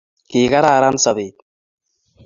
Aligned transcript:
kikarana 0.29 0.97
sobet 1.03 1.35